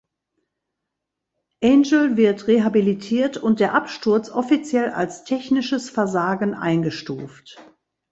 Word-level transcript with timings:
Angel 1.63 2.17
wird 2.17 2.47
rehabilitiert 2.47 3.37
und 3.37 3.59
der 3.59 3.75
Absturz 3.75 4.31
offiziell 4.31 4.89
als 4.89 5.25
technisches 5.25 5.91
Versagen 5.91 6.55
eingestuft. 6.55 7.63